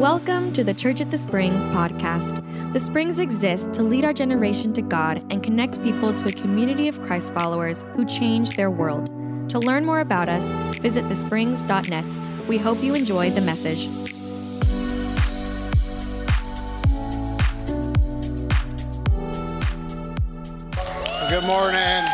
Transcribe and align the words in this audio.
Welcome 0.00 0.54
to 0.54 0.64
the 0.64 0.72
Church 0.72 1.02
at 1.02 1.10
the 1.10 1.18
Springs 1.18 1.62
podcast. 1.64 2.42
The 2.72 2.80
Springs 2.80 3.18
exists 3.18 3.68
to 3.74 3.82
lead 3.82 4.02
our 4.02 4.14
generation 4.14 4.72
to 4.72 4.80
God 4.80 5.22
and 5.28 5.42
connect 5.42 5.82
people 5.82 6.14
to 6.14 6.28
a 6.28 6.32
community 6.32 6.88
of 6.88 7.02
Christ 7.02 7.34
followers 7.34 7.84
who 7.92 8.06
change 8.06 8.56
their 8.56 8.70
world. 8.70 9.10
To 9.50 9.58
learn 9.58 9.84
more 9.84 10.00
about 10.00 10.30
us, 10.30 10.42
visit 10.78 11.06
thesprings.net. 11.10 12.06
We 12.48 12.56
hope 12.56 12.82
you 12.82 12.94
enjoy 12.94 13.28
the 13.28 13.42
message. 13.42 13.88
Good 21.28 21.44
morning. 21.44 22.04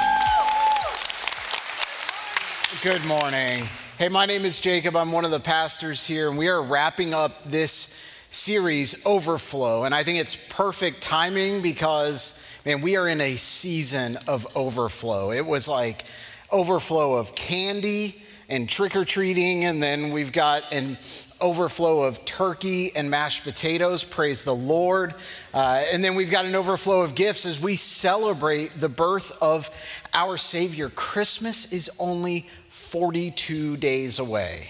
Good 2.83 3.05
morning. 3.07 3.86
Hey, 3.99 4.11
my 4.11 4.27
name 4.27 4.45
is 4.45 4.61
Jacob. 4.61 4.95
I'm 4.95 5.11
one 5.11 5.25
of 5.25 5.31
the 5.31 5.41
pastors 5.41 6.07
here, 6.07 6.29
and 6.29 6.37
we 6.37 6.49
are 6.49 6.63
wrapping 6.63 7.15
up 7.15 7.45
this 7.45 7.99
series, 8.29 9.07
Overflow. 9.07 9.85
And 9.85 9.95
I 9.95 10.03
think 10.03 10.19
it's 10.19 10.37
perfect 10.51 11.01
timing 11.01 11.63
because, 11.63 12.47
man, 12.67 12.83
we 12.83 12.99
are 12.99 13.09
in 13.09 13.23
a 13.23 13.37
season 13.37 14.19
of 14.29 14.47
overflow. 14.55 15.33
It 15.33 15.47
was 15.47 15.67
like 15.67 16.05
overflow 16.53 17.15
of 17.15 17.35
candy 17.35 18.17
and 18.51 18.69
trick 18.69 18.95
or 18.97 19.07
treating, 19.07 19.65
and 19.65 19.83
then 19.83 20.13
we've 20.13 20.31
got 20.31 20.71
an 20.75 20.99
overflow 21.41 22.03
of 22.03 22.23
turkey 22.27 22.95
and 22.95 23.11
mashed 23.11 23.45
potatoes. 23.45 24.05
Praise 24.05 24.43
the 24.43 24.55
Lord. 24.55 25.15
Uh, 25.55 25.83
and 25.91 26.05
then 26.05 26.15
we've 26.17 26.31
got 26.31 26.45
an 26.45 26.55
overflow 26.55 27.01
of 27.01 27.15
gifts 27.15 27.47
as 27.47 27.63
we 27.63 27.77
celebrate 27.77 28.79
the 28.79 28.91
birth 28.91 29.39
of 29.43 29.71
our 30.13 30.37
Savior. 30.37 30.91
Christmas 30.91 31.73
is 31.73 31.91
only 31.99 32.47
42 32.87 33.77
days 33.77 34.19
away. 34.19 34.69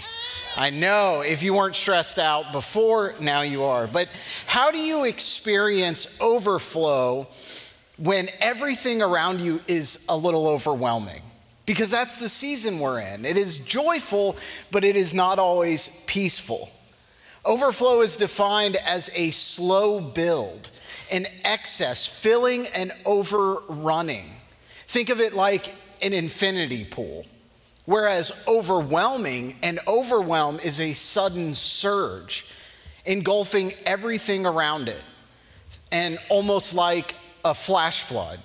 I 0.57 0.71
know 0.71 1.21
if 1.21 1.43
you 1.43 1.53
weren't 1.53 1.75
stressed 1.75 2.19
out 2.19 2.51
before, 2.51 3.15
now 3.21 3.43
you 3.43 3.65
are. 3.65 3.87
But 3.87 4.09
how 4.47 4.71
do 4.71 4.79
you 4.79 5.05
experience 5.05 6.19
overflow 6.21 7.29
when 7.99 8.29
everything 8.41 9.03
around 9.03 9.41
you 9.41 9.61
is 9.69 10.07
a 10.09 10.17
little 10.17 10.47
overwhelming? 10.47 11.21
Because 11.67 11.91
that's 11.91 12.21
the 12.21 12.29
season 12.29 12.79
we're 12.79 13.01
in. 13.01 13.27
It 13.27 13.37
is 13.37 13.59
joyful, 13.59 14.37
but 14.73 14.83
it 14.83 14.97
is 14.97 15.13
not 15.13 15.39
always 15.39 16.05
peaceful. 16.07 16.71
Overflow 17.45 18.01
is 18.01 18.17
defined 18.17 18.77
as 18.77 19.11
a 19.15 19.31
slow 19.33 20.01
build, 20.01 20.71
an 21.13 21.27
excess, 21.45 22.07
filling 22.07 22.67
and 22.75 22.93
overrunning. 23.05 24.27
Think 24.87 25.11
of 25.11 25.21
it 25.21 25.35
like 25.35 25.75
an 26.03 26.13
infinity 26.13 26.85
pool. 26.85 27.27
Whereas 27.87 28.45
overwhelming 28.49 29.57
and 29.63 29.79
overwhelm 29.87 30.59
is 30.59 30.81
a 30.81 30.93
sudden 30.93 31.55
surge, 31.55 32.53
engulfing 33.05 33.73
everything 33.85 34.45
around 34.45 34.89
it, 34.89 35.03
and 35.93 36.19
almost 36.29 36.75
like 36.75 37.15
a 37.45 37.55
flash 37.55 38.03
flood. 38.03 38.41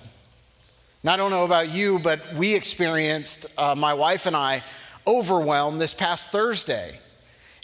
Now, 1.02 1.14
I 1.14 1.16
don't 1.16 1.32
know 1.32 1.44
about 1.44 1.70
you, 1.70 1.98
but 1.98 2.20
we 2.34 2.54
experienced, 2.54 3.58
uh, 3.58 3.74
my 3.74 3.92
wife 3.92 4.26
and 4.26 4.36
I, 4.36 4.62
overwhelm 5.04 5.78
this 5.78 5.92
past 5.92 6.30
Thursday. 6.30 6.96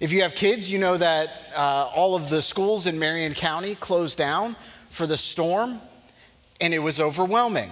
If 0.00 0.12
you 0.12 0.22
have 0.22 0.34
kids, 0.34 0.70
you 0.70 0.80
know 0.80 0.96
that 0.96 1.30
uh, 1.54 1.88
all 1.94 2.16
of 2.16 2.28
the 2.28 2.42
schools 2.42 2.86
in 2.86 2.98
Marion 2.98 3.34
County 3.34 3.76
closed 3.76 4.18
down 4.18 4.56
for 4.90 5.06
the 5.06 5.16
storm, 5.16 5.80
and 6.60 6.74
it 6.74 6.80
was 6.80 6.98
overwhelming. 6.98 7.70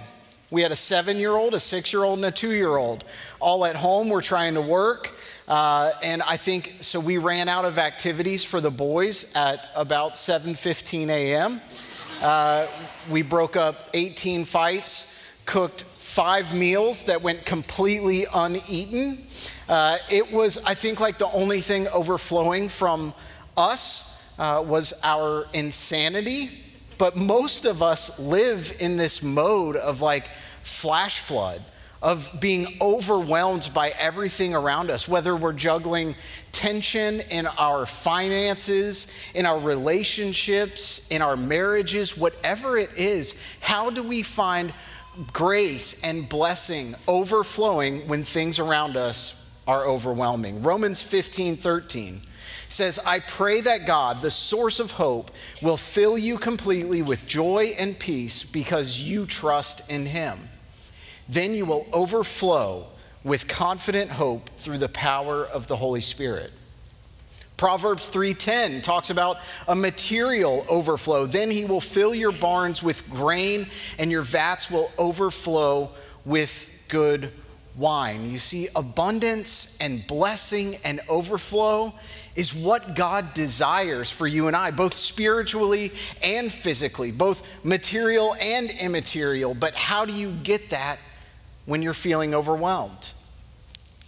We 0.49 0.61
had 0.61 0.71
a 0.71 0.77
seven 0.77 1.17
year 1.17 1.31
old, 1.31 1.53
a 1.53 1.59
six 1.59 1.91
year 1.91 2.03
old, 2.03 2.19
and 2.19 2.25
a 2.25 2.31
two 2.31 2.51
year 2.51 2.77
old 2.77 3.03
all 3.39 3.65
at 3.65 3.75
home. 3.75 4.07
We're 4.07 4.21
trying 4.21 4.53
to 4.53 4.61
work. 4.61 5.13
Uh, 5.47 5.91
and 6.03 6.21
I 6.21 6.37
think 6.37 6.77
so. 6.81 6.99
We 6.99 7.17
ran 7.17 7.49
out 7.49 7.65
of 7.65 7.77
activities 7.77 8.45
for 8.45 8.61
the 8.61 8.71
boys 8.71 9.35
at 9.35 9.59
about 9.75 10.13
7:15 10.13 11.09
a.m. 11.09 11.59
Uh, 12.21 12.65
we 13.09 13.21
broke 13.21 13.57
up 13.57 13.89
18 13.93 14.45
fights, 14.45 15.41
cooked 15.45 15.83
five 15.83 16.55
meals 16.55 17.03
that 17.03 17.21
went 17.21 17.45
completely 17.45 18.25
uneaten. 18.33 19.19
Uh, 19.69 19.97
it 20.09 20.31
was, 20.31 20.63
I 20.63 20.73
think, 20.73 20.99
like 20.99 21.17
the 21.17 21.29
only 21.31 21.61
thing 21.61 21.87
overflowing 21.89 22.69
from 22.69 23.13
us 23.55 24.33
uh, 24.39 24.63
was 24.65 24.93
our 25.03 25.45
insanity 25.53 26.49
but 26.97 27.15
most 27.15 27.65
of 27.65 27.81
us 27.81 28.19
live 28.19 28.75
in 28.79 28.97
this 28.97 29.21
mode 29.21 29.75
of 29.75 30.01
like 30.01 30.27
flash 30.63 31.19
flood, 31.19 31.61
of 32.01 32.29
being 32.39 32.67
overwhelmed 32.81 33.69
by 33.73 33.91
everything 33.99 34.53
around 34.53 34.89
us, 34.89 35.07
whether 35.07 35.35
we're 35.35 35.53
juggling 35.53 36.15
tension 36.51 37.21
in 37.31 37.47
our 37.57 37.85
finances, 37.85 39.31
in 39.33 39.45
our 39.45 39.59
relationships, 39.59 41.09
in 41.09 41.21
our 41.21 41.37
marriages, 41.37 42.17
whatever 42.17 42.77
it 42.77 42.89
is. 42.95 43.57
How 43.61 43.89
do 43.89 44.03
we 44.03 44.23
find 44.23 44.73
grace 45.33 46.03
and 46.03 46.27
blessing 46.29 46.93
overflowing 47.07 48.07
when 48.07 48.23
things 48.23 48.59
around 48.59 48.97
us 48.97 49.55
are 49.67 49.87
overwhelming? 49.87 50.61
Romans 50.61 51.01
15 51.01 51.55
13 51.55 52.21
says, 52.69 52.99
I 53.05 53.19
pray 53.19 53.61
that 53.61 53.85
God, 53.85 54.21
the 54.21 54.31
source 54.31 54.79
of 54.79 54.91
hope, 54.91 55.31
will 55.61 55.77
fill 55.77 56.17
you 56.17 56.37
completely 56.37 57.01
with 57.01 57.27
joy 57.27 57.75
and 57.77 57.97
peace 57.97 58.43
because 58.43 59.01
you 59.01 59.25
trust 59.25 59.89
in 59.89 60.05
him. 60.05 60.49
Then 61.29 61.53
you 61.53 61.65
will 61.65 61.87
overflow 61.93 62.87
with 63.23 63.47
confident 63.47 64.11
hope 64.11 64.49
through 64.49 64.77
the 64.77 64.89
power 64.89 65.45
of 65.45 65.67
the 65.67 65.75
Holy 65.75 66.01
Spirit. 66.01 66.51
Proverbs 67.57 68.07
3:10 68.07 68.81
talks 68.81 69.09
about 69.09 69.37
a 69.67 69.75
material 69.75 70.63
overflow. 70.69 71.25
Then 71.25 71.49
he 71.49 71.65
will 71.65 71.81
fill 71.81 72.13
your 72.13 72.31
barns 72.31 72.83
with 72.83 73.09
grain 73.09 73.67
and 73.97 74.11
your 74.11 74.21
vats 74.21 74.69
will 74.69 74.91
overflow 74.97 75.89
with 76.23 76.83
good 76.87 77.31
wine. 77.77 78.29
You 78.29 78.37
see 78.39 78.67
abundance 78.75 79.77
and 79.79 80.05
blessing 80.07 80.75
and 80.83 80.99
overflow 81.07 81.93
is 82.35 82.53
what 82.53 82.95
God 82.95 83.33
desires 83.33 84.11
for 84.11 84.27
you 84.27 84.47
and 84.47 84.55
I, 84.55 84.71
both 84.71 84.93
spiritually 84.93 85.91
and 86.23 86.51
physically, 86.51 87.11
both 87.11 87.63
material 87.63 88.35
and 88.41 88.69
immaterial. 88.81 89.53
But 89.53 89.75
how 89.75 90.05
do 90.05 90.13
you 90.13 90.31
get 90.43 90.69
that 90.71 90.97
when 91.65 91.81
you're 91.81 91.93
feeling 91.93 92.33
overwhelmed? 92.33 93.11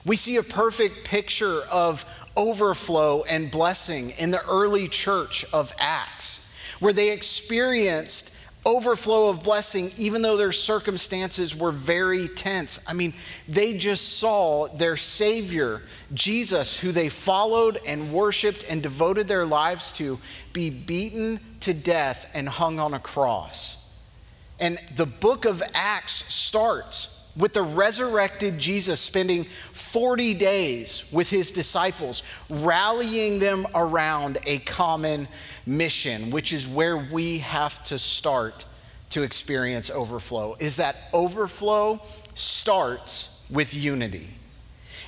We 0.05 0.15
see 0.15 0.37
a 0.37 0.43
perfect 0.43 1.05
picture 1.05 1.61
of 1.71 2.05
overflow 2.37 3.23
and 3.29 3.51
blessing 3.51 4.11
in 4.11 4.31
the 4.31 4.43
early 4.47 4.87
church 4.87 5.45
of 5.53 5.73
Acts, 5.79 6.55
where 6.79 6.93
they 6.93 7.11
experienced 7.11 8.28
overflow 8.65 9.29
of 9.29 9.43
blessing, 9.43 9.89
even 9.97 10.21
though 10.21 10.37
their 10.37 10.51
circumstances 10.51 11.55
were 11.55 11.71
very 11.71 12.27
tense. 12.27 12.85
I 12.87 12.93
mean, 12.93 13.13
they 13.47 13.77
just 13.77 14.19
saw 14.19 14.67
their 14.67 14.97
Savior, 14.97 15.81
Jesus, 16.13 16.79
who 16.79 16.91
they 16.91 17.09
followed 17.09 17.79
and 17.87 18.11
worshiped 18.11 18.65
and 18.69 18.83
devoted 18.83 19.27
their 19.27 19.45
lives 19.45 19.91
to, 19.93 20.19
be 20.53 20.69
beaten 20.69 21.39
to 21.61 21.73
death 21.73 22.29
and 22.33 22.47
hung 22.47 22.79
on 22.79 22.93
a 22.93 22.99
cross. 22.99 23.97
And 24.59 24.77
the 24.95 25.05
book 25.05 25.45
of 25.45 25.63
Acts 25.73 26.33
starts 26.33 27.18
with 27.39 27.53
the 27.53 27.63
resurrected 27.63 28.59
Jesus 28.59 28.99
spending 28.99 29.45
40 29.45 30.33
days 30.35 31.09
with 31.11 31.29
his 31.29 31.51
disciples, 31.51 32.21
rallying 32.49 33.39
them 33.39 33.65
around 33.73 34.37
a 34.45 34.59
common 34.59 35.27
mission, 35.65 36.29
which 36.31 36.53
is 36.53 36.67
where 36.67 36.97
we 36.97 37.39
have 37.39 37.81
to 37.85 37.97
start 37.97 38.65
to 39.11 39.23
experience 39.23 39.89
overflow, 39.89 40.55
is 40.59 40.75
that 40.75 40.95
overflow 41.13 41.99
starts 42.35 43.47
with 43.51 43.73
unity. 43.73 44.27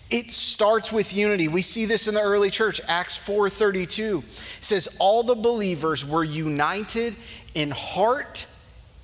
It 0.10 0.32
starts 0.32 0.92
with 0.92 1.16
unity. 1.16 1.48
We 1.48 1.62
see 1.62 1.86
this 1.86 2.08
in 2.08 2.16
the 2.16 2.22
early 2.22 2.50
church. 2.50 2.82
Acts 2.88 3.18
4:32 3.18 4.24
says 4.62 4.98
all 5.00 5.24
the 5.24 5.36
believers 5.36 6.06
were 6.06 6.24
united 6.24 7.16
in 7.54 7.72
heart 7.72 8.46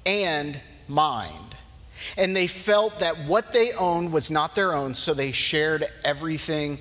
and 0.06 0.60
mind. 0.88 1.57
And 2.18 2.36
they 2.36 2.48
felt 2.48 3.00
that 3.00 3.16
what 3.26 3.54
they 3.54 3.72
owned 3.74 4.12
was 4.12 4.30
not 4.30 4.56
their 4.56 4.74
own, 4.74 4.94
so 4.94 5.14
they 5.14 5.32
shared 5.32 5.86
everything 6.04 6.78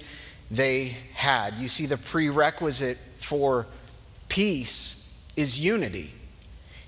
they 0.51 0.97
had. 1.15 1.55
You 1.55 1.69
see, 1.69 1.87
the 1.87 1.97
prerequisite 1.97 2.99
for 3.19 3.67
peace 4.29 5.21
is 5.37 5.59
unity 5.59 6.13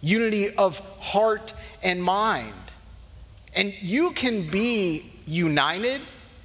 unity 0.01 0.55
of 0.55 0.79
heart 1.01 1.53
and 1.83 2.03
mind. 2.03 2.53
And 3.57 3.75
you 3.83 4.13
can 4.13 4.49
be 4.49 5.11
united 5.27 6.01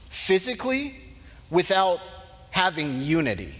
physically 0.10 0.96
without 1.50 2.00
having 2.52 3.02
unity. 3.02 3.54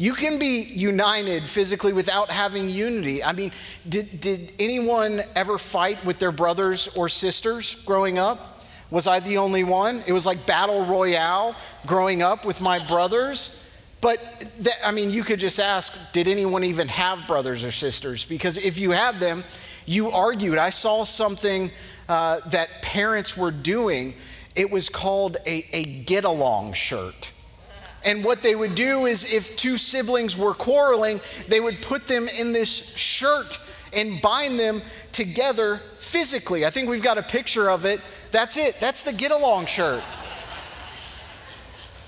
You 0.00 0.14
can 0.14 0.38
be 0.38 0.62
united 0.62 1.42
physically 1.42 1.92
without 1.92 2.30
having 2.30 2.70
unity. 2.70 3.22
I 3.22 3.34
mean, 3.34 3.52
did, 3.86 4.18
did 4.18 4.50
anyone 4.58 5.20
ever 5.36 5.58
fight 5.58 6.02
with 6.06 6.18
their 6.18 6.32
brothers 6.32 6.88
or 6.96 7.10
sisters 7.10 7.84
growing 7.84 8.18
up? 8.18 8.62
Was 8.90 9.06
I 9.06 9.20
the 9.20 9.36
only 9.36 9.62
one? 9.62 10.02
It 10.06 10.14
was 10.14 10.24
like 10.24 10.46
battle 10.46 10.86
royale 10.86 11.54
growing 11.84 12.22
up 12.22 12.46
with 12.46 12.62
my 12.62 12.78
brothers. 12.78 13.70
But 14.00 14.20
that, 14.60 14.76
I 14.82 14.90
mean, 14.90 15.10
you 15.10 15.22
could 15.22 15.38
just 15.38 15.60
ask, 15.60 16.12
did 16.14 16.28
anyone 16.28 16.64
even 16.64 16.88
have 16.88 17.28
brothers 17.28 17.62
or 17.62 17.70
sisters? 17.70 18.24
Because 18.24 18.56
if 18.56 18.78
you 18.78 18.92
had 18.92 19.20
them, 19.20 19.44
you 19.84 20.08
argued. 20.08 20.56
I 20.56 20.70
saw 20.70 21.04
something 21.04 21.70
uh, 22.08 22.40
that 22.46 22.70
parents 22.80 23.36
were 23.36 23.50
doing. 23.50 24.14
It 24.56 24.70
was 24.70 24.88
called 24.88 25.36
a, 25.46 25.62
a 25.74 25.84
get 26.04 26.24
along 26.24 26.72
shirt. 26.72 27.29
And 28.04 28.24
what 28.24 28.40
they 28.42 28.54
would 28.54 28.74
do 28.74 29.06
is, 29.06 29.30
if 29.30 29.56
two 29.56 29.76
siblings 29.76 30.36
were 30.36 30.54
quarreling, 30.54 31.20
they 31.48 31.60
would 31.60 31.82
put 31.82 32.06
them 32.06 32.26
in 32.38 32.52
this 32.52 32.96
shirt 32.96 33.58
and 33.94 34.20
bind 34.22 34.58
them 34.58 34.80
together 35.12 35.76
physically. 35.98 36.64
I 36.64 36.70
think 36.70 36.88
we've 36.88 37.02
got 37.02 37.18
a 37.18 37.22
picture 37.22 37.68
of 37.70 37.84
it. 37.84 38.00
That's 38.30 38.56
it. 38.56 38.76
That's 38.80 39.02
the 39.02 39.12
get 39.12 39.32
along 39.32 39.66
shirt. 39.66 40.02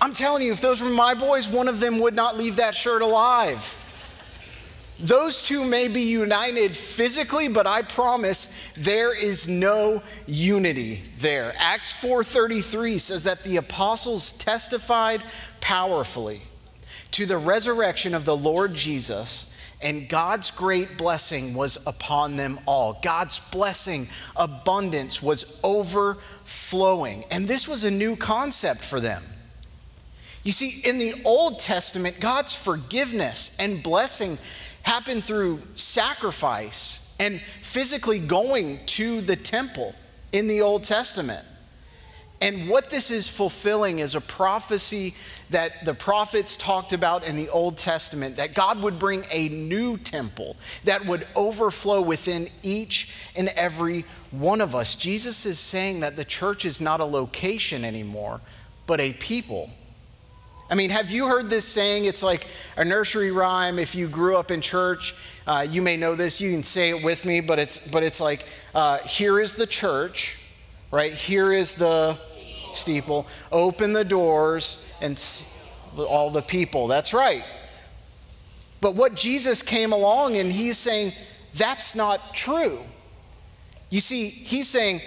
I'm 0.00 0.12
telling 0.12 0.42
you, 0.42 0.52
if 0.52 0.60
those 0.60 0.82
were 0.82 0.88
my 0.88 1.14
boys, 1.14 1.48
one 1.48 1.68
of 1.68 1.78
them 1.78 2.00
would 2.00 2.14
not 2.14 2.36
leave 2.36 2.56
that 2.56 2.74
shirt 2.74 3.02
alive. 3.02 3.78
Those 4.98 5.42
two 5.42 5.64
may 5.64 5.88
be 5.88 6.02
united 6.02 6.76
physically, 6.76 7.48
but 7.48 7.66
I 7.66 7.82
promise 7.82 8.72
there 8.74 9.20
is 9.20 9.48
no 9.48 10.02
unity 10.26 11.02
there. 11.18 11.52
Acts 11.58 11.92
4:33 11.92 12.98
says 12.98 13.24
that 13.24 13.42
the 13.42 13.56
apostles 13.56 14.32
testified 14.32 15.22
powerfully 15.62 16.42
to 17.12 17.24
the 17.24 17.38
resurrection 17.38 18.12
of 18.12 18.26
the 18.26 18.36
Lord 18.36 18.74
Jesus 18.74 19.48
and 19.82 20.08
God's 20.08 20.50
great 20.50 20.96
blessing 20.96 21.54
was 21.54 21.84
upon 21.86 22.36
them 22.36 22.60
all. 22.66 23.00
God's 23.02 23.38
blessing, 23.50 24.06
abundance 24.36 25.20
was 25.20 25.60
overflowing. 25.64 27.24
And 27.32 27.48
this 27.48 27.66
was 27.66 27.82
a 27.82 27.90
new 27.90 28.14
concept 28.14 28.80
for 28.80 29.00
them. 29.00 29.22
You 30.44 30.52
see, 30.52 30.88
in 30.88 30.98
the 30.98 31.14
Old 31.24 31.58
Testament, 31.58 32.20
God's 32.20 32.54
forgiveness 32.54 33.56
and 33.58 33.82
blessing 33.82 34.38
happened 34.82 35.24
through 35.24 35.60
sacrifice 35.74 37.16
and 37.18 37.40
physically 37.40 38.18
going 38.20 38.78
to 38.86 39.20
the 39.20 39.36
temple 39.36 39.94
in 40.32 40.46
the 40.46 40.60
Old 40.60 40.84
Testament. 40.84 41.44
And 42.42 42.68
what 42.68 42.90
this 42.90 43.12
is 43.12 43.28
fulfilling 43.28 44.00
is 44.00 44.16
a 44.16 44.20
prophecy 44.20 45.14
that 45.50 45.84
the 45.84 45.94
prophets 45.94 46.56
talked 46.56 46.92
about 46.92 47.26
in 47.26 47.36
the 47.36 47.48
Old 47.50 47.78
Testament 47.78 48.36
that 48.38 48.52
God 48.52 48.82
would 48.82 48.98
bring 48.98 49.22
a 49.32 49.48
new 49.48 49.96
temple 49.96 50.56
that 50.84 51.06
would 51.06 51.24
overflow 51.36 52.02
within 52.02 52.48
each 52.64 53.14
and 53.36 53.48
every 53.54 54.04
one 54.32 54.60
of 54.60 54.74
us. 54.74 54.96
Jesus 54.96 55.46
is 55.46 55.60
saying 55.60 56.00
that 56.00 56.16
the 56.16 56.24
church 56.24 56.64
is 56.64 56.80
not 56.80 56.98
a 56.98 57.04
location 57.04 57.84
anymore, 57.84 58.40
but 58.88 58.98
a 58.98 59.12
people. 59.12 59.70
I 60.68 60.74
mean, 60.74 60.90
have 60.90 61.12
you 61.12 61.28
heard 61.28 61.48
this 61.48 61.66
saying? 61.66 62.06
It's 62.06 62.22
like 62.22 62.46
a 62.76 62.84
nursery 62.84 63.30
rhyme. 63.30 63.78
If 63.78 63.94
you 63.94 64.08
grew 64.08 64.36
up 64.36 64.50
in 64.50 64.60
church, 64.60 65.14
uh, 65.46 65.64
you 65.68 65.80
may 65.80 65.96
know 65.96 66.16
this. 66.16 66.40
You 66.40 66.50
can 66.50 66.64
say 66.64 66.90
it 66.90 67.04
with 67.04 67.24
me, 67.24 67.40
but 67.40 67.58
it's 67.58 67.90
but 67.90 68.02
it's 68.02 68.20
like, 68.20 68.44
uh, 68.74 68.98
here 68.98 69.38
is 69.38 69.54
the 69.54 69.66
church, 69.66 70.41
right? 70.92 71.12
Here 71.12 71.52
is 71.52 71.74
the 71.74 72.14
steeple, 72.14 73.26
open 73.50 73.92
the 73.92 74.04
doors, 74.04 74.96
and 75.02 75.20
all 75.98 76.30
the 76.30 76.42
people. 76.42 76.86
That's 76.86 77.12
right. 77.12 77.44
But 78.80 78.94
what 78.94 79.14
Jesus 79.14 79.62
came 79.62 79.92
along 79.92 80.36
and 80.36 80.50
he's 80.50 80.78
saying, 80.78 81.12
that's 81.54 81.94
not 81.94 82.34
true. 82.34 82.78
You 83.90 84.00
see, 84.00 84.28
he's 84.28 84.68
saying, 84.68 85.00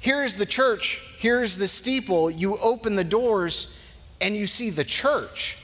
here's 0.00 0.36
the 0.36 0.46
church, 0.46 1.16
here's 1.18 1.56
the 1.56 1.68
steeple, 1.68 2.30
you 2.30 2.56
open 2.58 2.94
the 2.94 3.04
doors 3.04 3.80
and 4.20 4.36
you 4.36 4.46
see 4.46 4.70
the 4.70 4.84
church. 4.84 5.63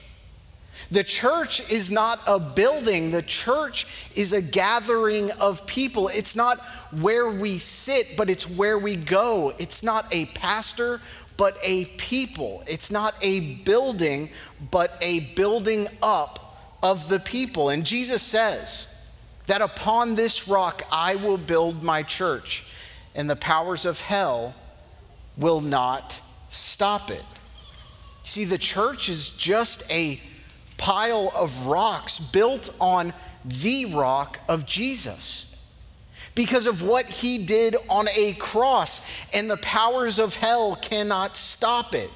The 0.91 1.05
church 1.05 1.71
is 1.71 1.91
not 1.91 2.21
a 2.27 2.41
building, 2.41 3.13
the 3.13 3.23
church 3.23 3.87
is 4.17 4.33
a 4.33 4.43
gathering 4.43 5.31
of 5.33 5.67
people. 5.67 6.09
It's 6.09 6.35
not 6.35 6.59
where 7.01 7.31
we 7.31 7.59
sit, 7.59 8.15
but 8.17 8.29
it's 8.29 8.51
where 8.51 8.77
we 8.77 8.97
go. 8.97 9.53
It's 9.59 9.85
not 9.85 10.07
a 10.13 10.27
pastor 10.27 11.01
but 11.41 11.57
a 11.65 11.87
people. 11.97 12.63
It's 12.67 12.91
not 12.91 13.15
a 13.23 13.55
building, 13.65 14.29
but 14.71 14.95
a 15.01 15.21
building 15.21 15.87
up 16.03 16.61
of 16.83 17.09
the 17.09 17.19
people. 17.19 17.71
And 17.71 17.83
Jesus 17.83 18.23
says 18.23 19.11
that 19.47 19.63
upon 19.63 20.17
this 20.17 20.49
rock 20.49 20.83
I 20.93 21.15
will 21.15 21.39
build 21.39 21.83
my 21.83 22.03
church, 22.03 22.71
and 23.15 23.31
the 23.31 23.37
powers 23.37 23.87
of 23.87 24.03
hell 24.03 24.55
will 25.39 25.63
not 25.63 26.21
stop 26.51 27.11
it. 27.11 27.25
See, 28.23 28.45
the 28.45 28.59
church 28.59 29.09
is 29.09 29.31
just 29.31 29.91
a 29.91 30.21
pile 30.81 31.31
of 31.37 31.67
rocks 31.67 32.19
built 32.19 32.75
on 32.81 33.13
the 33.45 33.85
rock 33.95 34.39
of 34.49 34.67
Jesus 34.67 35.47
because 36.35 36.67
of 36.67 36.83
what 36.83 37.07
he 37.07 37.45
did 37.45 37.77
on 37.91 38.09
a 38.17 38.33
cross, 38.35 39.29
and 39.35 39.51
the 39.51 39.59
powers 39.59 40.19
of 40.19 40.37
hell 40.37 40.75
cannot 40.77 41.37
stop 41.37 41.95
it. 41.95 42.11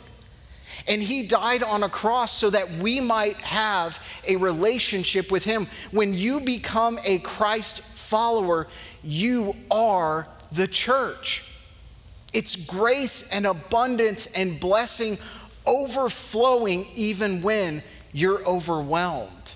And 0.89 1.03
he 1.03 1.27
died 1.27 1.63
on 1.63 1.83
a 1.83 1.89
cross 1.91 2.33
so 2.33 2.49
that 2.51 2.71
we 2.71 3.01
might 3.01 3.37
have 3.37 4.23
a 4.27 4.37
relationship 4.37 5.31
with 5.31 5.45
him. 5.45 5.67
When 5.91 6.15
you 6.15 6.41
become 6.41 6.99
a 7.05 7.19
Christ 7.19 7.81
follower, 7.81 8.67
you 9.03 9.57
are 9.71 10.27
the 10.53 10.69
church. 10.69 11.51
It's 12.33 12.57
grace 12.57 13.31
and 13.31 13.47
abundance 13.47 14.27
and 14.35 14.59
blessing 14.59 15.19
overflowing 15.67 16.87
even 16.95 17.43
when 17.43 17.83
you're 18.15 18.43
overwhelmed. 18.47 19.55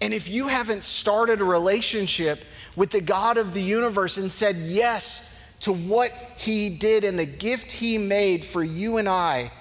And 0.00 0.12
if 0.12 0.28
you 0.28 0.48
haven't 0.48 0.82
started 0.82 1.40
a 1.40 1.44
relationship 1.44 2.42
with 2.74 2.90
the 2.90 3.02
God 3.02 3.36
of 3.36 3.52
the 3.52 3.62
universe 3.62 4.16
and 4.16 4.32
said 4.32 4.56
yes 4.56 5.36
to 5.60 5.72
what 5.72 6.10
he 6.38 6.70
did 6.70 7.04
and 7.04 7.18
the 7.18 7.26
gift 7.26 7.70
he 7.70 7.98
made 7.98 8.44
for 8.44 8.64
you 8.64 8.96
and 8.96 9.08
I 9.08 9.52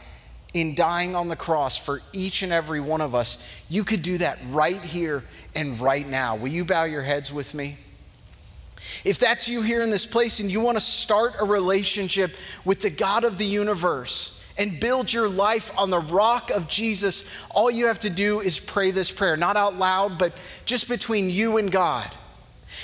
in 0.53 0.73
dying 0.75 1.13
on 1.13 1.27
the 1.27 1.35
cross 1.35 1.77
for 1.77 2.01
each 2.13 2.41
and 2.41 2.53
every 2.53 2.79
one 2.79 3.01
of 3.01 3.13
us, 3.13 3.63
you 3.69 3.83
could 3.83 4.01
do 4.01 4.17
that 4.17 4.39
right 4.49 4.81
here 4.81 5.23
and 5.53 5.77
right 5.79 6.07
now. 6.07 6.37
Will 6.37 6.47
you 6.47 6.63
bow 6.63 6.85
your 6.85 7.03
heads 7.03 7.33
with 7.33 7.53
me? 7.53 7.77
If 9.03 9.19
that's 9.19 9.49
you 9.49 9.61
here 9.61 9.81
in 9.81 9.89
this 9.89 10.05
place 10.05 10.39
and 10.39 10.49
you 10.49 10.61
want 10.61 10.77
to 10.77 10.83
start 10.83 11.33
a 11.41 11.45
relationship 11.45 12.31
with 12.63 12.81
the 12.81 12.89
God 12.89 13.25
of 13.25 13.37
the 13.37 13.45
universe, 13.45 14.38
and 14.59 14.77
build 14.79 15.11
your 15.11 15.29
life 15.29 15.71
on 15.77 15.89
the 15.89 15.99
rock 15.99 16.51
of 16.51 16.67
Jesus, 16.67 17.33
all 17.49 17.71
you 17.71 17.87
have 17.87 17.99
to 17.99 18.09
do 18.09 18.41
is 18.41 18.59
pray 18.59 18.91
this 18.91 19.09
prayer, 19.09 19.37
not 19.37 19.55
out 19.55 19.75
loud, 19.75 20.19
but 20.19 20.33
just 20.65 20.89
between 20.89 21.29
you 21.29 21.57
and 21.57 21.71
God 21.71 22.07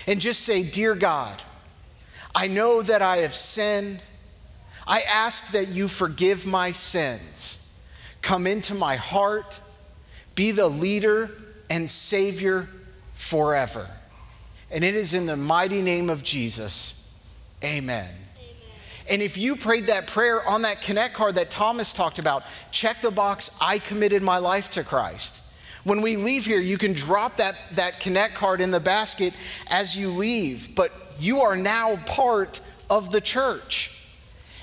and 0.07 0.19
just 0.19 0.41
say, 0.41 0.63
Dear 0.63 0.95
God, 0.95 1.43
I 2.33 2.47
know 2.47 2.81
that 2.81 3.01
I 3.01 3.17
have 3.17 3.33
sinned. 3.33 4.01
I 4.87 5.01
ask 5.01 5.51
that 5.51 5.67
you 5.67 5.87
forgive 5.87 6.45
my 6.45 6.71
sins. 6.71 7.61
Come 8.21 8.47
into 8.47 8.73
my 8.73 8.95
heart, 8.95 9.59
be 10.33 10.51
the 10.51 10.67
leader 10.67 11.29
and 11.69 11.89
Savior 11.89 12.67
forever. 13.13 13.89
And 14.71 14.83
it 14.83 14.95
is 14.95 15.13
in 15.13 15.25
the 15.25 15.37
mighty 15.37 15.81
name 15.81 16.09
of 16.09 16.23
Jesus. 16.23 17.13
Amen. 17.63 18.09
And 19.09 19.21
if 19.21 19.37
you 19.37 19.55
prayed 19.55 19.87
that 19.87 20.07
prayer 20.07 20.47
on 20.47 20.63
that 20.63 20.81
Connect 20.81 21.13
card 21.13 21.35
that 21.35 21.51
Thomas 21.51 21.93
talked 21.93 22.17
about, 22.19 22.43
check 22.71 23.01
the 23.01 23.11
box, 23.11 23.57
I 23.61 23.79
committed 23.79 24.23
my 24.23 24.39
life 24.39 24.71
to 24.71 24.83
Christ. 24.83 25.43
When 25.83 26.01
we 26.01 26.17
leave 26.17 26.45
here, 26.45 26.59
you 26.59 26.79
can 26.79 26.93
drop 26.93 27.37
that, 27.37 27.55
that 27.73 27.99
Connect 27.99 28.33
card 28.33 28.61
in 28.61 28.71
the 28.71 28.79
basket 28.79 29.37
as 29.69 29.95
you 29.95 30.09
leave, 30.09 30.75
but 30.75 30.91
you 31.19 31.41
are 31.41 31.55
now 31.55 31.97
part 32.07 32.59
of 32.89 33.11
the 33.11 33.21
church. 33.21 33.91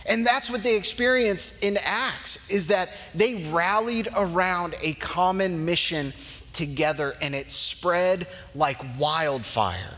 And 0.06 0.26
that's 0.26 0.50
what 0.50 0.64
they 0.64 0.76
experienced 0.76 1.64
in 1.64 1.78
Acts 1.84 2.50
is 2.50 2.66
that 2.66 2.96
they 3.14 3.48
rallied 3.50 4.08
around 4.16 4.74
a 4.82 4.94
common 4.94 5.64
mission 5.64 6.12
together 6.52 7.14
and 7.22 7.34
it 7.34 7.52
spread 7.52 8.26
like 8.54 8.78
wildfire. 8.98 9.96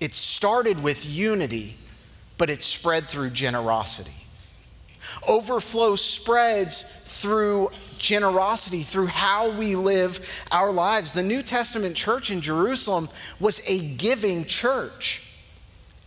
It 0.00 0.14
started 0.14 0.82
with 0.82 1.08
unity, 1.08 1.76
but 2.38 2.50
it 2.50 2.62
spread 2.62 3.04
through 3.04 3.30
generosity. 3.30 4.26
Overflow 5.28 5.96
spreads 5.96 6.82
through 6.82 7.70
generosity, 7.98 8.82
through 8.82 9.06
how 9.06 9.50
we 9.50 9.76
live 9.76 10.44
our 10.50 10.72
lives. 10.72 11.12
The 11.12 11.22
New 11.22 11.42
Testament 11.42 11.96
church 11.96 12.30
in 12.30 12.40
Jerusalem 12.40 13.08
was 13.40 13.62
a 13.68 13.94
giving 13.96 14.44
church. 14.44 15.22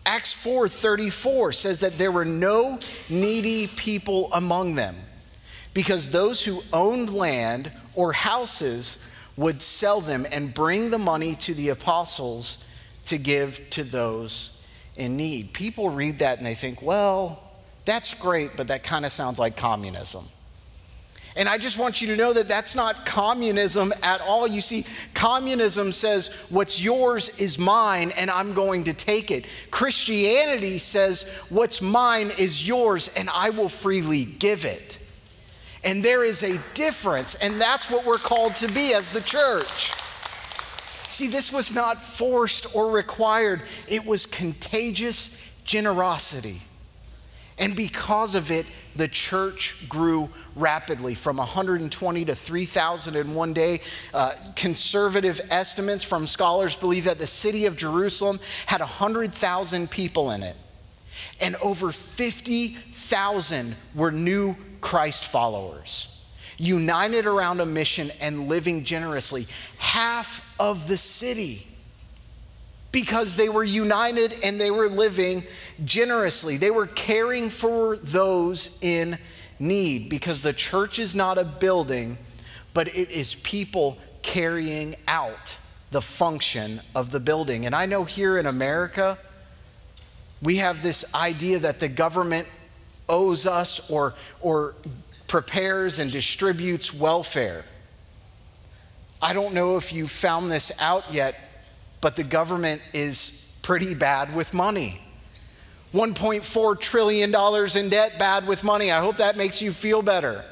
Acts 0.06 0.34
4:34 0.34 1.52
says 1.52 1.80
that 1.82 1.98
there 1.98 2.12
were 2.12 2.26
no 2.26 2.80
needy 3.10 3.68
people 3.68 4.30
among 4.34 4.76
them 4.76 4.96
because 5.74 6.10
those 6.10 6.44
who 6.46 6.64
owned 6.74 7.14
land 7.14 7.72
or 7.96 8.14
houses 8.14 9.12
would 9.36 9.62
sell 9.62 10.02
them 10.02 10.26
and 10.32 10.54
bring 10.54 10.90
the 10.90 10.98
money 10.98 11.36
to 11.36 11.54
the 11.54 11.70
apostles 11.70 12.68
to 13.06 13.18
give 13.18 13.70
to 13.70 13.84
those 13.84 14.59
in 15.00 15.18
need. 15.18 15.54
People 15.54 15.90
read 15.90 16.20
that 16.20 16.38
and 16.38 16.46
they 16.46 16.56
think, 16.56 16.82
well, 16.82 17.42
that's 17.86 18.14
great, 18.14 18.52
but 18.56 18.68
that 18.68 18.84
kind 18.84 19.06
of 19.06 19.12
sounds 19.12 19.40
like 19.40 19.58
communism. 19.58 20.24
And 21.36 21.48
I 21.48 21.58
just 21.58 21.78
want 21.78 22.02
you 22.02 22.08
to 22.08 22.16
know 22.16 22.34
that 22.34 22.50
that's 22.50 22.76
not 22.76 23.06
communism 23.06 23.94
at 24.04 24.20
all. 24.22 24.48
You 24.48 24.62
see, 24.62 24.86
communism 25.14 25.92
says 25.92 26.46
what's 26.50 26.84
yours 26.84 27.30
is 27.40 27.58
mine 27.58 28.12
and 28.18 28.30
I'm 28.30 28.54
going 28.54 28.84
to 28.86 28.94
take 28.94 29.32
it. 29.32 29.48
Christianity 29.72 30.80
says 30.80 31.46
what's 31.50 31.82
mine 31.82 32.32
is 32.38 32.68
yours 32.68 33.10
and 33.16 33.30
I 33.34 33.52
will 33.52 33.70
freely 33.70 34.26
give 34.26 34.66
it. 34.66 35.00
And 35.84 36.04
there 36.04 36.26
is 36.26 36.44
a 36.44 36.76
difference, 36.76 37.36
and 37.36 37.54
that's 37.54 37.90
what 37.90 38.06
we're 38.06 38.18
called 38.18 38.58
to 38.58 38.68
be 38.74 38.94
as 38.94 39.12
the 39.12 39.22
church. 39.22 39.94
See, 41.10 41.28
this 41.28 41.52
was 41.52 41.74
not 41.74 41.98
forced 41.98 42.76
or 42.76 42.92
required, 42.92 43.64
it 43.88 44.06
was 44.06 44.28
contagious 44.28 45.62
generosity. 45.66 46.62
And 47.58 47.76
because 47.76 48.36
of 48.36 48.52
it, 48.52 48.68
the 48.96 49.08
church 49.08 49.90
grew 49.90 50.30
rapidly 50.56 51.16
from 51.16 51.38
120 51.38 52.26
to 52.26 52.36
3,000 52.36 53.16
in 53.16 53.34
one 53.34 53.54
day. 53.54 53.82
Uh, 54.14 54.32
conservative 54.56 55.42
estimates 55.50 56.04
from 56.04 56.28
scholars 56.28 56.76
believe 56.76 57.06
that 57.06 57.18
the 57.18 57.28
city 57.28 57.66
of 57.66 57.76
Jerusalem 57.76 58.40
had 58.68 58.80
100,000 58.80 59.90
people 59.90 60.32
in 60.32 60.44
it, 60.44 60.56
and 61.42 61.56
over 61.64 61.92
50,000 61.92 63.76
were 63.96 64.12
new 64.12 64.56
Christ 64.80 65.26
followers 65.26 66.19
united 66.60 67.26
around 67.26 67.62
a 67.62 67.66
mission 67.66 68.12
and 68.22 68.48
living 68.48 68.84
generously. 68.84 69.48
Half 69.80 70.56
of 70.60 70.88
the 70.88 70.98
city 70.98 71.66
because 72.92 73.36
they 73.36 73.50
were 73.50 73.64
united 73.64 74.36
and 74.44 74.60
they 74.60 74.72
were 74.72 74.90
living 74.90 75.44
generously. 75.86 76.58
They 76.58 76.72
were 76.72 76.88
caring 76.88 77.50
for 77.50 77.98
those 77.98 78.80
in 78.82 79.18
need 79.60 80.10
because 80.10 80.42
the 80.42 80.54
church 80.54 81.00
is 81.00 81.16
not 81.16 81.38
a 81.38 81.46
building, 81.46 82.18
but 82.74 82.88
it 82.88 83.10
is 83.10 83.36
people 83.36 83.98
carrying 84.22 84.96
out 85.08 85.58
the 85.92 86.02
function 86.02 86.82
of 86.96 87.12
the 87.12 87.20
building. 87.20 87.66
And 87.66 87.76
I 87.76 87.86
know 87.86 88.04
here 88.04 88.38
in 88.38 88.46
America, 88.46 89.18
we 90.42 90.58
have 90.58 90.82
this 90.82 91.14
idea 91.16 91.60
that 91.60 91.80
the 91.80 91.88
government 91.88 92.48
owes 93.08 93.46
us 93.46 93.90
or, 93.90 94.14
or 94.42 94.76
prepares 95.30 96.00
and 96.00 96.12
distributes 96.12 96.94
welfare. 96.94 97.64
I 99.22 99.34
don't 99.34 99.54
know 99.54 99.78
if 99.78 99.94
you 99.94 100.08
found 100.08 100.52
this 100.52 100.72
out 100.82 101.14
yet, 101.14 101.36
but 102.02 102.16
the 102.16 102.24
government 102.24 102.82
is 102.94 103.60
pretty 103.64 103.94
bad 103.94 104.36
with 104.36 104.54
money. 104.54 105.00
$1.4 105.94 106.80
trillion 106.80 107.34
in 107.34 107.90
debt, 107.90 108.20
bad 108.20 108.48
with 108.48 108.64
money. 108.64 108.92
I 108.92 109.00
hope 109.00 109.18
that 109.18 109.38
makes 109.38 109.62
you 109.62 109.72
feel 109.72 110.02
better. 110.02 110.44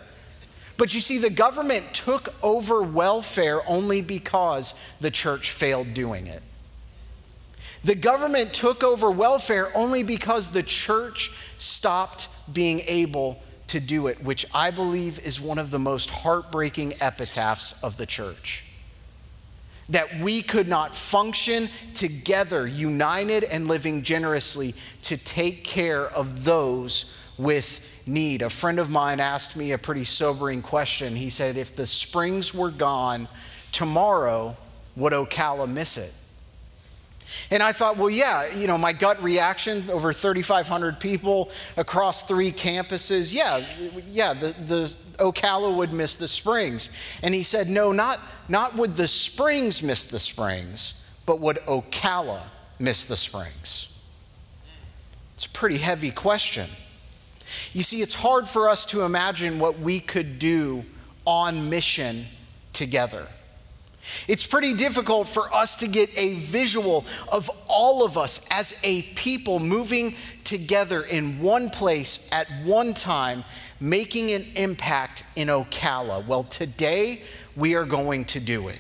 But 0.78 0.94
you 0.94 1.00
see, 1.00 1.18
the 1.18 1.30
government 1.30 1.86
took 1.94 2.34
over 2.44 2.84
welfare 2.84 3.62
only 3.68 4.02
because 4.02 4.74
the 5.02 5.12
church 5.12 5.52
failed 5.52 5.94
doing 5.94 6.28
it. 6.28 6.44
The 7.84 7.96
government 7.96 8.54
took 8.54 8.84
over 8.84 9.10
welfare 9.10 9.70
only 9.76 10.04
because 10.04 10.50
the 10.50 10.64
church 10.64 11.32
stopped 11.58 12.28
being 12.54 12.82
able 12.88 13.42
to 13.68 13.80
do 13.80 14.08
it, 14.08 14.24
which 14.24 14.46
I 14.54 14.72
believe 14.72 15.20
is 15.20 15.42
one 15.42 15.58
of 15.58 15.72
the 15.72 15.80
most 15.80 16.10
heartbreaking 16.10 16.94
epitaphs 17.02 17.84
of 17.84 17.98
the 17.98 18.06
church. 18.06 18.64
That 19.90 20.20
we 20.20 20.42
could 20.42 20.68
not 20.68 20.96
function 20.96 21.70
together, 21.94 22.68
united 22.68 23.44
and 23.44 23.68
living 23.68 24.04
generously, 24.04 24.74
to 25.04 25.18
take 25.18 25.64
care 25.64 26.08
of 26.08 26.44
those 26.44 27.18
with 27.38 28.04
need. 28.08 28.42
A 28.42 28.50
friend 28.50 28.80
of 28.80 28.90
mine 28.90 29.20
asked 29.20 29.56
me 29.56 29.72
a 29.72 29.78
pretty 29.78 30.04
sobering 30.04 30.62
question. 30.62 31.16
He 31.16 31.30
said, 31.30 31.58
If 31.58 31.76
the 31.76 31.86
springs 31.86 32.54
were 32.54 32.72
gone 32.72 33.28
tomorrow, 33.72 34.58
would 34.96 35.14
Ocala 35.14 35.70
miss 35.70 35.98
it? 35.98 36.14
And 37.52 37.62
I 37.62 37.72
thought, 37.72 37.98
well, 37.98 38.10
yeah, 38.10 38.54
you 38.54 38.68
know, 38.68 38.78
my 38.78 38.94
gut 38.94 39.22
reaction 39.22 39.90
over 39.90 40.14
3,500 40.14 41.00
people 41.00 41.50
across 41.76 42.24
three 42.24 42.52
campuses, 42.52 43.34
yeah, 43.34 43.64
yeah, 44.12 44.34
the, 44.34 44.56
the 44.66 44.96
Ocala 45.18 45.76
would 45.76 45.92
miss 45.92 46.16
the 46.16 46.28
springs. 46.28 47.20
And 47.24 47.34
he 47.34 47.44
said, 47.44 47.68
no, 47.68 47.92
not, 47.92 48.20
not 48.48 48.76
would 48.76 48.96
the 48.96 49.08
springs 49.08 49.84
miss 49.84 50.06
the 50.06 50.20
springs, 50.20 51.06
but 51.26 51.40
would 51.40 51.58
Ocala 51.68 52.42
miss 52.80 53.06
the 53.06 53.18
springs? 53.18 53.94
It's 55.36 55.46
a 55.46 55.50
pretty 55.50 55.78
heavy 55.78 56.12
question. 56.12 56.66
You 57.74 57.84
see, 57.84 58.02
it's 58.02 58.16
hard 58.16 58.48
for 58.48 58.70
us 58.70 58.86
to 58.88 59.04
imagine 59.04 59.60
what 59.60 59.80
we 59.80 60.00
could 60.00 60.40
do 60.40 60.84
on 61.26 61.70
mission 61.70 62.24
together. 62.74 63.28
It's 64.28 64.46
pretty 64.46 64.74
difficult 64.74 65.28
for 65.28 65.54
us 65.54 65.78
to 65.78 65.88
get 65.88 66.16
a 66.18 66.34
visual 66.36 67.06
of 67.32 67.50
all 67.68 68.06
of 68.06 68.18
us 68.18 68.48
as 68.52 68.80
a 68.84 69.02
people 69.16 69.60
moving 69.60 70.16
together 70.44 71.02
in 71.02 71.42
one 71.42 71.70
place 71.70 72.32
at 72.32 72.48
one 72.64 72.94
time, 72.94 73.44
making 73.80 74.32
an 74.32 74.46
impact 74.56 75.24
in 75.36 75.50
Ocala. 75.50 76.26
Well, 76.26 76.44
today 76.44 77.22
we 77.56 77.76
are 77.76 77.86
going 77.86 78.26
to 78.26 78.40
do 78.40 78.70
it. 78.70 78.80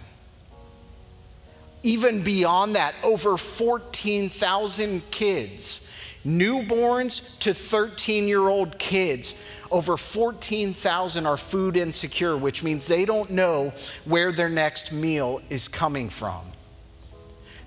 Even 1.82 2.22
beyond 2.22 2.76
that, 2.76 2.94
over 3.02 3.36
14,000 3.36 5.02
kids, 5.10 5.94
newborns 6.24 7.38
to 7.40 7.52
13 7.52 8.28
year 8.28 8.48
old 8.48 8.78
kids, 8.78 9.34
over 9.70 9.96
14,000 9.96 11.26
are 11.26 11.36
food 11.36 11.76
insecure, 11.76 12.36
which 12.36 12.62
means 12.62 12.86
they 12.86 13.04
don't 13.04 13.30
know 13.30 13.72
where 14.04 14.30
their 14.30 14.50
next 14.50 14.92
meal 14.92 15.40
is 15.50 15.66
coming 15.66 16.08
from. 16.08 16.42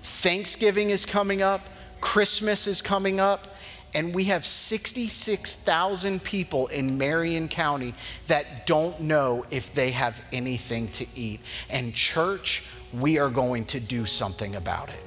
Thanksgiving 0.02 0.90
is 0.90 1.04
coming 1.04 1.42
up. 1.42 1.60
Christmas 2.06 2.68
is 2.68 2.80
coming 2.80 3.18
up, 3.18 3.48
and 3.92 4.14
we 4.14 4.24
have 4.24 4.46
66,000 4.46 6.22
people 6.22 6.68
in 6.68 6.96
Marion 6.96 7.48
County 7.48 7.94
that 8.28 8.64
don't 8.64 9.00
know 9.00 9.44
if 9.50 9.74
they 9.74 9.90
have 9.90 10.24
anything 10.32 10.86
to 10.92 11.06
eat. 11.16 11.40
And, 11.68 11.92
church, 11.92 12.70
we 12.94 13.18
are 13.18 13.28
going 13.28 13.64
to 13.66 13.80
do 13.80 14.06
something 14.06 14.54
about 14.54 14.88
it. 14.88 15.02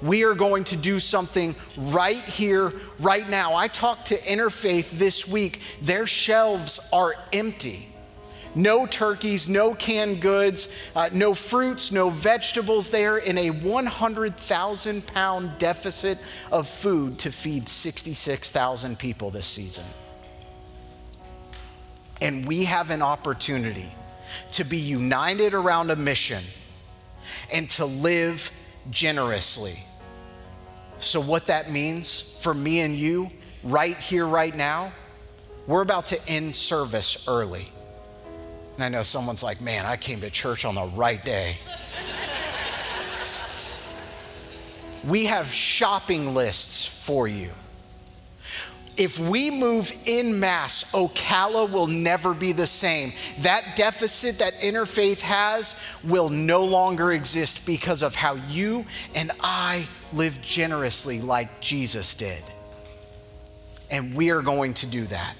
We 0.00 0.24
are 0.24 0.34
going 0.34 0.64
to 0.64 0.78
do 0.78 0.98
something 0.98 1.54
right 1.76 2.16
here, 2.16 2.72
right 2.98 3.28
now. 3.28 3.54
I 3.54 3.68
talked 3.68 4.06
to 4.06 4.16
Interfaith 4.16 4.92
this 4.92 5.28
week. 5.28 5.60
Their 5.82 6.06
shelves 6.06 6.88
are 6.90 7.14
empty. 7.34 7.86
No 8.58 8.86
turkeys, 8.86 9.48
no 9.48 9.72
canned 9.72 10.20
goods, 10.20 10.76
uh, 10.96 11.10
no 11.12 11.32
fruits, 11.32 11.92
no 11.92 12.10
vegetables. 12.10 12.90
They 12.90 13.06
are 13.06 13.18
in 13.18 13.38
a 13.38 13.50
100,000 13.50 15.06
pound 15.06 15.58
deficit 15.58 16.20
of 16.50 16.66
food 16.66 17.20
to 17.20 17.30
feed 17.30 17.68
66,000 17.68 18.98
people 18.98 19.30
this 19.30 19.46
season. 19.46 19.84
And 22.20 22.48
we 22.48 22.64
have 22.64 22.90
an 22.90 23.00
opportunity 23.00 23.92
to 24.54 24.64
be 24.64 24.78
united 24.78 25.54
around 25.54 25.92
a 25.92 25.96
mission 25.96 26.42
and 27.54 27.70
to 27.70 27.86
live 27.86 28.50
generously. 28.90 29.76
So, 30.98 31.20
what 31.20 31.46
that 31.46 31.70
means 31.70 32.36
for 32.42 32.54
me 32.54 32.80
and 32.80 32.96
you 32.96 33.30
right 33.62 33.96
here, 33.96 34.26
right 34.26 34.56
now, 34.56 34.90
we're 35.68 35.82
about 35.82 36.06
to 36.06 36.18
end 36.28 36.56
service 36.56 37.28
early. 37.28 37.68
And 38.78 38.84
I 38.84 38.90
know 38.90 39.02
someone's 39.02 39.42
like, 39.42 39.60
man, 39.60 39.86
I 39.86 39.96
came 39.96 40.20
to 40.20 40.30
church 40.30 40.64
on 40.64 40.76
the 40.76 40.84
right 40.84 41.22
day. 41.24 41.56
we 45.04 45.24
have 45.24 45.48
shopping 45.48 46.32
lists 46.32 46.86
for 46.86 47.26
you. 47.26 47.50
If 48.96 49.18
we 49.18 49.50
move 49.50 49.92
in 50.06 50.38
mass, 50.38 50.92
Ocala 50.92 51.68
will 51.68 51.88
never 51.88 52.32
be 52.34 52.52
the 52.52 52.68
same. 52.68 53.12
That 53.40 53.64
deficit 53.74 54.38
that 54.38 54.54
interfaith 54.54 55.22
has 55.22 55.84
will 56.04 56.28
no 56.28 56.64
longer 56.64 57.10
exist 57.10 57.66
because 57.66 58.02
of 58.02 58.14
how 58.14 58.34
you 58.48 58.86
and 59.16 59.32
I 59.40 59.88
live 60.12 60.40
generously 60.40 61.20
like 61.20 61.60
Jesus 61.60 62.14
did. 62.14 62.44
And 63.90 64.14
we 64.14 64.30
are 64.30 64.42
going 64.42 64.74
to 64.74 64.86
do 64.86 65.04
that. 65.06 65.34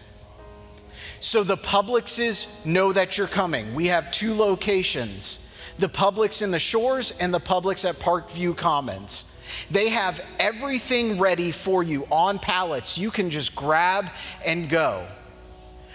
So 1.20 1.42
the 1.42 1.56
Publixes 1.56 2.64
know 2.64 2.92
that 2.92 3.18
you're 3.18 3.26
coming. 3.26 3.74
We 3.74 3.86
have 3.86 4.10
two 4.12 4.34
locations 4.34 5.44
the 5.78 5.88
Publix 5.88 6.42
in 6.42 6.50
the 6.50 6.58
shores 6.58 7.16
and 7.20 7.32
the 7.32 7.38
Publix 7.38 7.88
at 7.88 7.94
Parkview 7.96 8.56
Commons. 8.56 9.40
They 9.70 9.90
have 9.90 10.24
everything 10.40 11.18
ready 11.18 11.52
for 11.52 11.84
you 11.84 12.04
on 12.10 12.40
pallets. 12.40 12.98
You 12.98 13.12
can 13.12 13.30
just 13.30 13.54
grab 13.54 14.10
and 14.44 14.68
go. 14.68 15.06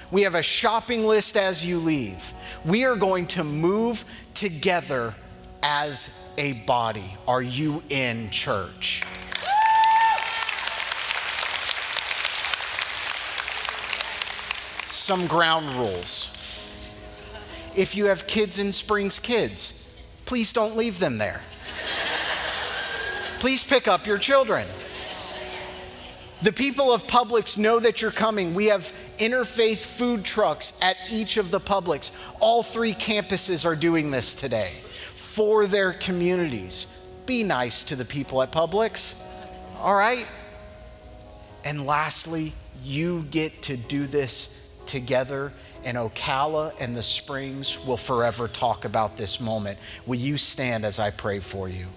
We 0.10 0.22
have 0.22 0.36
a 0.36 0.44
shopping 0.44 1.04
list 1.04 1.36
as 1.36 1.66
you 1.66 1.80
leave. 1.80 2.34
We 2.66 2.86
are 2.86 2.96
going 2.96 3.28
to 3.28 3.44
move 3.44 4.06
together 4.34 5.14
as 5.62 6.34
a 6.38 6.54
body. 6.66 7.18
Are 7.28 7.42
you 7.42 7.84
in 7.90 8.30
church? 8.30 9.04
Some 15.04 15.28
ground 15.28 15.70
rules. 15.76 16.42
If 17.76 17.96
you 17.96 18.06
have 18.06 18.26
kids 18.28 18.60
in 18.60 18.72
Springs 18.72 19.20
Kids, 19.20 20.02
please 20.26 20.54
don't 20.54 20.78
leave 20.78 21.00
them 21.00 21.18
there 21.18 21.42
please 23.44 23.62
pick 23.62 23.90
up 23.90 24.08
your 24.08 24.18
children. 24.18 24.66
The 26.44 26.54
people 26.54 26.94
of 26.94 27.04
Publix 27.04 27.58
know 27.58 27.78
that 27.78 28.02
you're 28.02 28.10
coming. 28.10 28.54
We 28.54 28.68
have 28.68 28.84
interfaith 29.18 29.80
food 29.80 30.24
trucks 30.24 30.82
at 30.82 30.96
each 31.12 31.36
of 31.36 31.52
the 31.52 31.60
Publix. 31.60 32.14
All 32.40 32.64
three 32.64 32.94
campuses 32.94 33.66
are 33.66 33.76
doing 33.76 34.12
this 34.12 34.34
today 34.34 34.70
for 35.16 35.68
their 35.68 35.92
communities. 35.92 37.06
Be 37.26 37.44
nice 37.44 37.84
to 37.84 37.98
the 37.98 38.06
people 38.06 38.42
at 38.42 38.54
Publix, 38.54 39.30
all 39.82 39.94
right? 39.94 40.26
And 41.66 41.86
lastly, 41.86 42.54
you 42.82 43.24
get 43.24 43.62
to 43.64 43.76
do 43.76 44.08
this 44.08 44.63
together, 44.94 45.52
and 45.84 45.98
Ocala 45.98 46.80
and 46.80 46.96
the 46.96 47.02
Springs 47.02 47.84
will 47.86 47.98
forever 47.98 48.48
talk 48.48 48.86
about 48.86 49.18
this 49.18 49.42
moment. 49.42 49.80
Will 50.06 50.20
you 50.20 50.38
stand 50.38 50.86
as 50.86 51.00
I 51.00 51.10
pray 51.10 51.40
for 51.40 51.68
you? 51.68 51.88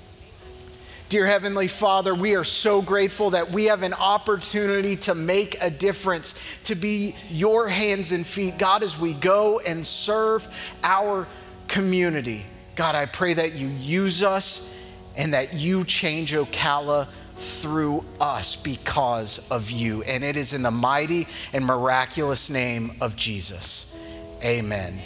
Dear 1.11 1.27
Heavenly 1.27 1.69
Father, 1.69 2.15
we 2.15 2.35
are 2.37 2.43
so 2.43 2.81
grateful 2.81 3.31
that 3.31 3.51
we 3.51 3.67
have 3.67 3.83
an 3.83 3.93
opportunity 3.93 4.97
to 4.97 5.15
make 5.15 5.59
a 5.61 5.69
difference, 5.69 6.63
to 6.65 6.75
be 6.75 7.15
your 7.29 7.69
hands 7.69 8.13
and 8.13 8.27
feet, 8.27 8.59
God, 8.59 8.83
as 8.83 8.99
we 8.99 9.13
go 9.13 9.61
and 9.61 9.87
serve 9.87 10.49
our 10.83 11.29
community. 11.69 12.47
God, 12.77 12.95
I 12.95 13.05
pray 13.05 13.35
that 13.35 13.53
you 13.53 13.69
use 13.69 14.23
us 14.23 14.73
and 15.19 15.35
that 15.35 15.53
you 15.53 15.85
change 15.85 16.33
Ocala 16.33 17.09
through 17.37 18.05
us 18.21 18.57
because 18.57 19.51
of 19.51 19.71
you. 19.71 20.03
And 20.03 20.25
it 20.25 20.37
is 20.37 20.53
in 20.53 20.63
the 20.63 20.71
mighty 20.71 21.27
and 21.53 21.65
miraculous 21.65 22.51
name 22.51 22.93
of 23.01 23.17
Jesus. 23.17 23.97
Amen. 24.43 24.67
Amen. 24.67 25.01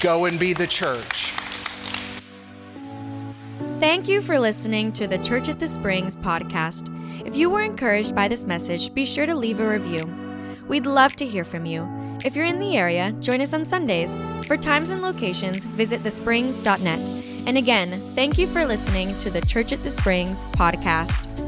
Go 0.00 0.26
and 0.26 0.38
be 0.38 0.52
the 0.52 0.66
church. 0.66 1.32
Thank 3.80 4.08
you 4.08 4.20
for 4.20 4.38
listening 4.38 4.92
to 4.92 5.06
the 5.06 5.18
Church 5.18 5.48
at 5.48 5.58
the 5.58 5.68
Springs 5.68 6.16
podcast. 6.16 6.90
If 7.26 7.36
you 7.36 7.50
were 7.50 7.62
encouraged 7.62 8.14
by 8.14 8.28
this 8.28 8.46
message, 8.46 8.94
be 8.94 9.04
sure 9.04 9.26
to 9.26 9.34
leave 9.34 9.60
a 9.60 9.68
review. 9.68 10.04
We'd 10.68 10.86
love 10.86 11.16
to 11.16 11.26
hear 11.26 11.44
from 11.44 11.66
you. 11.66 11.88
If 12.24 12.34
you're 12.34 12.46
in 12.46 12.60
the 12.60 12.76
area, 12.76 13.12
join 13.20 13.40
us 13.40 13.52
on 13.52 13.64
Sundays. 13.66 14.16
For 14.46 14.56
times 14.56 14.90
and 14.90 15.02
locations, 15.02 15.64
visit 15.64 16.02
thesprings.net. 16.02 16.98
And 17.46 17.58
again, 17.58 17.90
thank 18.14 18.38
you 18.38 18.46
for 18.46 18.64
listening 18.64 19.18
to 19.18 19.30
the 19.30 19.42
Church 19.42 19.72
at 19.72 19.82
the 19.82 19.90
Springs 19.90 20.44
podcast. 20.46 21.43